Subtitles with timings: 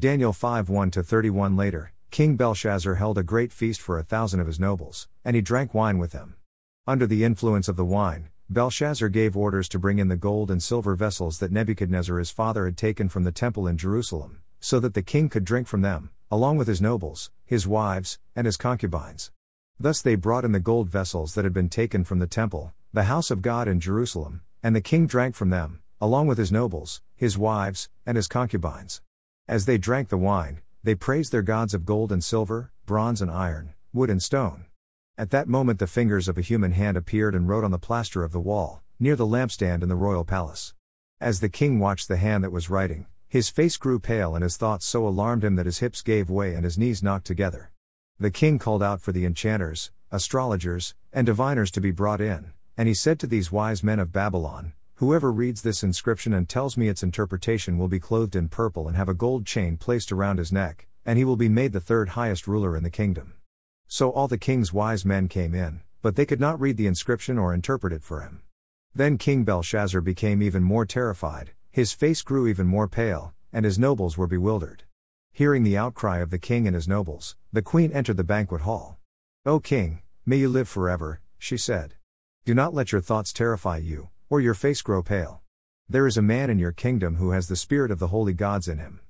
[0.00, 4.46] Daniel 5 1 31 Later, King Belshazzar held a great feast for a thousand of
[4.46, 6.36] his nobles, and he drank wine with them.
[6.86, 10.62] Under the influence of the wine, Belshazzar gave orders to bring in the gold and
[10.62, 14.94] silver vessels that Nebuchadnezzar his father had taken from the temple in Jerusalem, so that
[14.94, 19.30] the king could drink from them, along with his nobles, his wives, and his concubines.
[19.78, 23.04] Thus they brought in the gold vessels that had been taken from the temple, the
[23.04, 27.02] house of God in Jerusalem, and the king drank from them, along with his nobles,
[27.14, 29.02] his wives, and his concubines.
[29.50, 33.28] As they drank the wine, they praised their gods of gold and silver, bronze and
[33.28, 34.66] iron, wood and stone.
[35.18, 38.22] At that moment, the fingers of a human hand appeared and wrote on the plaster
[38.22, 40.72] of the wall, near the lampstand in the royal palace.
[41.20, 44.56] As the king watched the hand that was writing, his face grew pale and his
[44.56, 47.72] thoughts so alarmed him that his hips gave way and his knees knocked together.
[48.20, 52.86] The king called out for the enchanters, astrologers, and diviners to be brought in, and
[52.86, 56.86] he said to these wise men of Babylon, Whoever reads this inscription and tells me
[56.86, 60.52] its interpretation will be clothed in purple and have a gold chain placed around his
[60.52, 63.32] neck, and he will be made the third highest ruler in the kingdom.
[63.88, 67.38] So all the king's wise men came in, but they could not read the inscription
[67.38, 68.42] or interpret it for him.
[68.94, 73.78] Then King Belshazzar became even more terrified, his face grew even more pale, and his
[73.78, 74.82] nobles were bewildered.
[75.32, 78.98] Hearing the outcry of the king and his nobles, the queen entered the banquet hall.
[79.46, 81.94] O king, may you live forever, she said.
[82.44, 85.42] Do not let your thoughts terrify you, or your face grow pale.
[85.88, 88.68] There is a man in your kingdom who has the spirit of the holy gods
[88.68, 89.00] in him.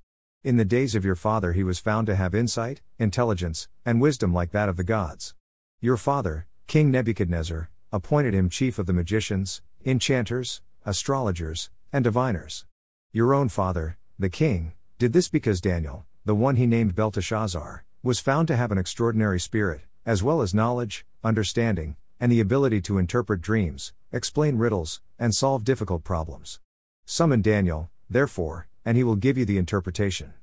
[0.43, 4.33] In the days of your father, he was found to have insight, intelligence, and wisdom
[4.33, 5.35] like that of the gods.
[5.83, 12.65] Your father, King Nebuchadnezzar, appointed him chief of the magicians, enchanters, astrologers, and diviners.
[13.13, 18.21] Your own father, the king, did this because Daniel, the one he named Belteshazzar, was
[18.21, 22.97] found to have an extraordinary spirit, as well as knowledge, understanding, and the ability to
[22.97, 26.61] interpret dreams, explain riddles, and solve difficult problems.
[27.05, 30.35] Summon Daniel, therefore, and he will give you the interpretation.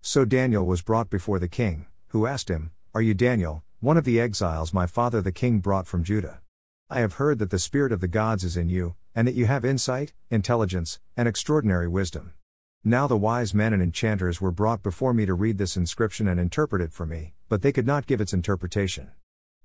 [0.00, 4.04] So Daniel was brought before the king, who asked him, Are you Daniel, one of
[4.04, 6.40] the exiles my father the king brought from Judah?
[6.90, 9.46] I have heard that the Spirit of the gods is in you, and that you
[9.46, 12.34] have insight, intelligence, and extraordinary wisdom.
[12.84, 16.38] Now the wise men and enchanters were brought before me to read this inscription and
[16.38, 19.10] interpret it for me, but they could not give its interpretation.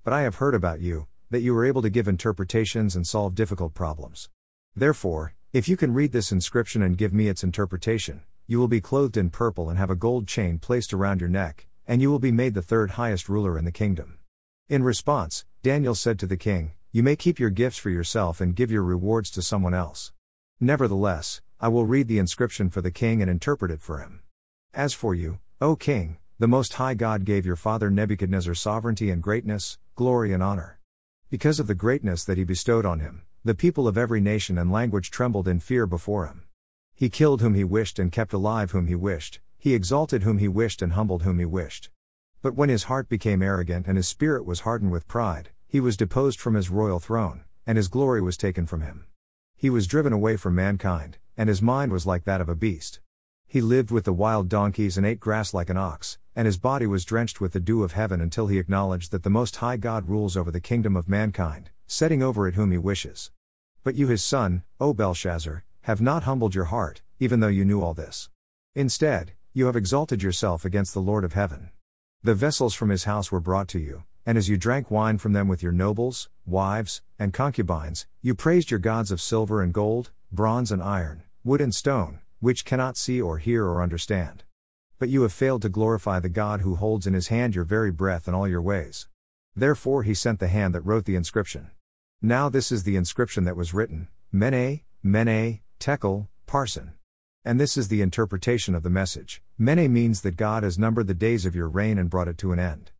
[0.05, 3.35] But I have heard about you, that you are able to give interpretations and solve
[3.35, 4.29] difficult problems.
[4.75, 8.81] Therefore, if you can read this inscription and give me its interpretation, you will be
[8.81, 12.19] clothed in purple and have a gold chain placed around your neck, and you will
[12.19, 14.19] be made the third highest ruler in the kingdom.
[14.69, 18.55] In response, Daniel said to the king, You may keep your gifts for yourself and
[18.55, 20.13] give your rewards to someone else.
[20.59, 24.21] Nevertheless, I will read the inscription for the king and interpret it for him.
[24.73, 29.21] As for you, O king, the Most High God gave your father Nebuchadnezzar sovereignty and
[29.21, 30.78] greatness, glory and honor.
[31.29, 34.71] Because of the greatness that he bestowed on him, the people of every nation and
[34.71, 36.45] language trembled in fear before him.
[36.95, 40.47] He killed whom he wished and kept alive whom he wished, he exalted whom he
[40.47, 41.91] wished and humbled whom he wished.
[42.41, 45.95] But when his heart became arrogant and his spirit was hardened with pride, he was
[45.95, 49.05] deposed from his royal throne, and his glory was taken from him.
[49.55, 53.01] He was driven away from mankind, and his mind was like that of a beast.
[53.45, 56.87] He lived with the wild donkeys and ate grass like an ox, and his body
[56.87, 60.07] was drenched with the dew of heaven until he acknowledged that the Most High God
[60.07, 63.31] rules over the kingdom of mankind, setting over it whom he wishes.
[63.83, 67.81] But you, his son, O Belshazzar, have not humbled your heart, even though you knew
[67.81, 68.29] all this.
[68.73, 71.71] Instead, you have exalted yourself against the Lord of heaven.
[72.23, 75.33] The vessels from his house were brought to you, and as you drank wine from
[75.33, 80.11] them with your nobles, wives, and concubines, you praised your gods of silver and gold,
[80.31, 84.45] bronze and iron, wood and stone, which cannot see or hear or understand.
[84.99, 87.89] But you have failed to glorify the God who holds in his hand your very
[87.89, 89.07] breath and all your ways.
[89.55, 91.71] Therefore he sent the hand that wrote the inscription.
[92.21, 96.91] Now this is the inscription that was written Mene, Mene, Tekel, Parsin.
[97.45, 99.41] And this is the interpretation of the message.
[99.57, 102.51] Mene means that God has numbered the days of your reign and brought it to
[102.51, 102.91] an end.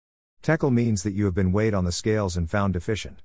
[0.42, 3.24] Tekel means that you have been weighed on the scales and found deficient.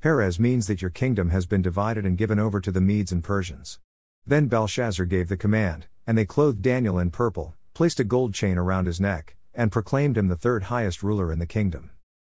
[0.00, 3.22] Peres means that your kingdom has been divided and given over to the Medes and
[3.22, 3.78] Persians.
[4.26, 8.56] Then Belshazzar gave the command, and they clothed Daniel in purple, placed a gold chain
[8.56, 11.90] around his neck, and proclaimed him the third highest ruler in the kingdom.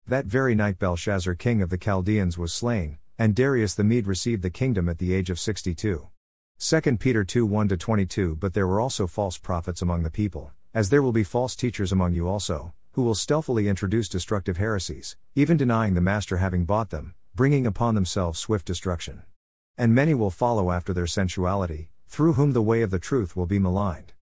[0.07, 4.43] That very night Belshazzar king of the Chaldeans was slain, and Darius the Mede received
[4.43, 6.07] the kingdom at the age of 62.
[6.57, 10.89] 2 Peter 2 1 22 But there were also false prophets among the people, as
[10.89, 15.57] there will be false teachers among you also, who will stealthily introduce destructive heresies, even
[15.57, 19.23] denying the master having bought them, bringing upon themselves swift destruction.
[19.77, 23.45] And many will follow after their sensuality, through whom the way of the truth will
[23.45, 24.13] be maligned.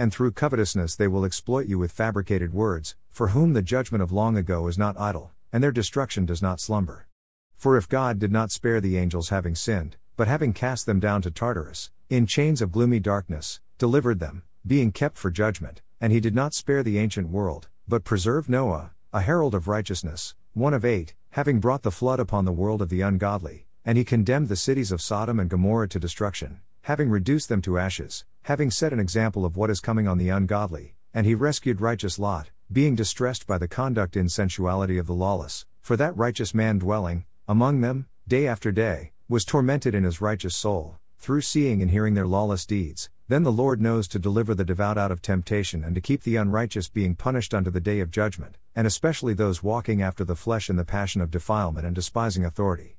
[0.00, 4.10] And through covetousness they will exploit you with fabricated words, for whom the judgment of
[4.10, 7.06] long ago is not idle, and their destruction does not slumber.
[7.54, 11.20] For if God did not spare the angels having sinned, but having cast them down
[11.20, 16.18] to Tartarus, in chains of gloomy darkness, delivered them, being kept for judgment, and he
[16.18, 20.82] did not spare the ancient world, but preserved Noah, a herald of righteousness, one of
[20.82, 24.56] eight, having brought the flood upon the world of the ungodly, and he condemned the
[24.56, 29.00] cities of Sodom and Gomorrah to destruction, having reduced them to ashes, having set an
[29.00, 33.46] example of what is coming on the ungodly, and he rescued righteous Lot, being distressed
[33.46, 38.06] by the conduct in sensuality of the lawless, for that righteous man dwelling, among them,
[38.26, 42.64] day after day, was tormented in his righteous soul, through seeing and hearing their lawless
[42.64, 43.10] deeds.
[43.28, 46.34] Then the Lord knows to deliver the devout out of temptation and to keep the
[46.36, 50.68] unrighteous being punished unto the day of judgment, and especially those walking after the flesh
[50.68, 52.96] in the passion of defilement and despising authority.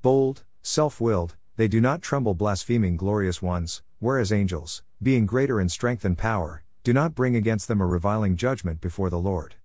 [0.00, 5.68] Bold, self willed, they do not tremble, blaspheming glorious ones, whereas angels, being greater in
[5.68, 9.56] strength and power, do not bring against them a reviling judgment before the Lord.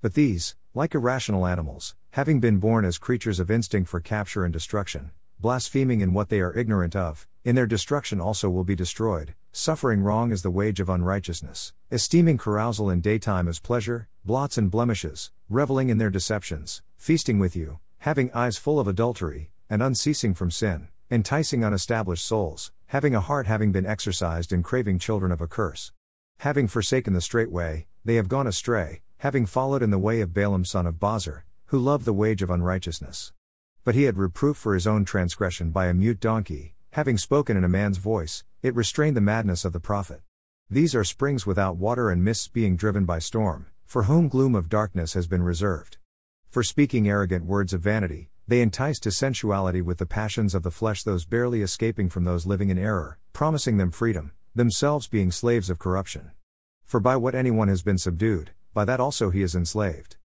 [0.00, 4.52] But these, like irrational animals, having been born as creatures of instinct for capture and
[4.52, 5.10] destruction,
[5.40, 10.02] blaspheming in what they are ignorant of, in their destruction also will be destroyed, suffering
[10.02, 15.32] wrong as the wage of unrighteousness, esteeming carousal in daytime as pleasure, blots and blemishes,
[15.50, 20.50] reveling in their deceptions, feasting with you, having eyes full of adultery, and unceasing from
[20.50, 25.46] sin, enticing unestablished souls, having a heart having been exercised in craving children of a
[25.46, 25.92] curse.
[26.38, 30.32] Having forsaken the straight way, they have gone astray, having followed in the way of
[30.32, 33.34] Balaam son of Bosor, who loved the wage of unrighteousness.
[33.84, 37.64] But he had reproof for his own transgression by a mute donkey, having spoken in
[37.64, 40.22] a man's voice, it restrained the madness of the prophet.
[40.70, 44.70] These are springs without water and mists being driven by storm, for whom gloom of
[44.70, 45.98] darkness has been reserved.
[46.48, 50.70] For speaking arrogant words of vanity, they entice to sensuality with the passions of the
[50.70, 55.70] flesh those barely escaping from those living in error, promising them freedom, themselves being slaves
[55.70, 56.32] of corruption.
[56.84, 60.16] For by what anyone has been subdued, by that also he is enslaved.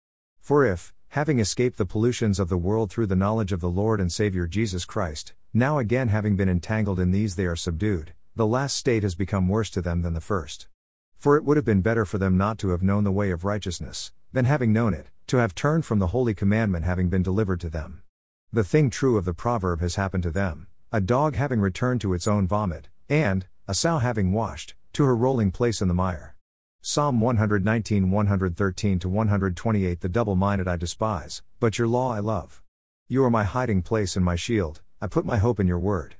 [0.41, 4.01] For if, having escaped the pollutions of the world through the knowledge of the Lord
[4.01, 8.45] and Saviour Jesus Christ, now again having been entangled in these they are subdued, the
[8.45, 10.67] last state has become worse to them than the first.
[11.15, 13.45] For it would have been better for them not to have known the way of
[13.45, 17.61] righteousness, than having known it, to have turned from the holy commandment having been delivered
[17.61, 18.03] to them.
[18.53, 22.13] The thing true of the proverb has happened to them a dog having returned to
[22.13, 26.37] its own vomit, and, a sow having washed, to her rolling place in the mire.
[26.81, 32.63] Psalm 119 113 128 The double minded I despise, but your law I love.
[33.09, 36.15] You are my hiding place and my shield, I put my hope in your word.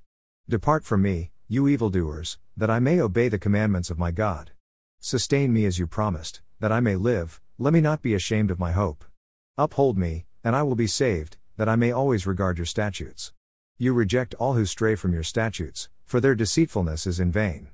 [0.50, 4.52] Depart from me, you evildoers, that I may obey the commandments of my God.
[5.00, 8.60] Sustain me as you promised, that I may live, let me not be ashamed of
[8.60, 9.06] my hope.
[9.58, 13.34] Uphold me, and I will be saved, that I may always regard your statutes.
[13.78, 17.70] You reject all who stray from your statutes, for their deceitfulness is in vain.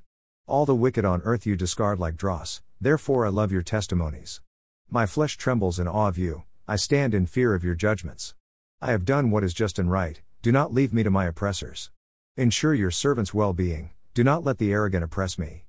[0.48, 4.42] All the wicked on earth you discard like dross, therefore I love your testimonies.
[4.90, 8.36] My flesh trembles in awe of you, I stand in fear of your judgments.
[8.82, 11.90] I have done what is just and right, do not leave me to my oppressors.
[12.36, 15.66] Ensure your servant's well being, do not let the arrogant oppress me.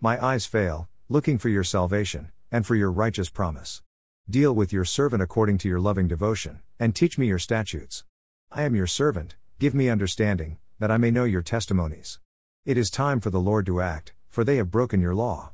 [0.00, 3.82] My eyes fail, looking for your salvation, and for your righteous promise.
[4.30, 8.04] Deal with your servant according to your loving devotion, and teach me your statutes.
[8.52, 12.20] I am your servant, give me understanding, that I may know your testimonies.
[12.66, 15.52] It is time for the Lord to act, for they have broken your law.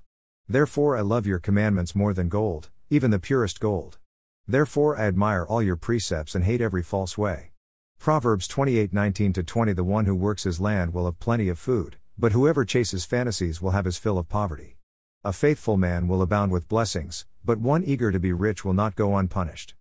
[0.49, 3.99] Therefore I love your commandments more than gold, even the purest gold.
[4.44, 7.53] Therefore I admire all your precepts and hate every false way.
[8.00, 12.32] Proverbs 28:19 20 The one who works his land will have plenty of food, but
[12.32, 14.79] whoever chases fantasies will have his fill of poverty.
[15.23, 18.96] A faithful man will abound with blessings, but one eager to be rich will not
[18.96, 19.72] go unpunished.